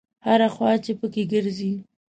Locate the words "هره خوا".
0.25-0.71